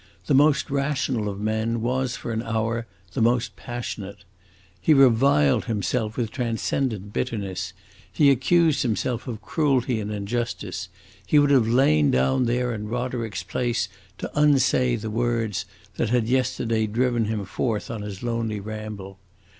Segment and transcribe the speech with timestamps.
[0.25, 4.23] The most rational of men was for an hour the most passionate.
[4.81, 7.73] He reviled himself with transcendent bitterness,
[8.11, 10.89] he accused himself of cruelty and injustice,
[11.23, 15.65] he would have lain down there in Roderick's place to unsay the words
[15.97, 19.19] that had yesterday driven him forth on his lonely ramble.